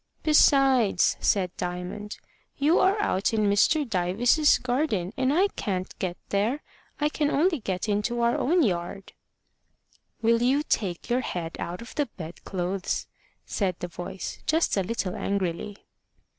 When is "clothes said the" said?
12.45-13.87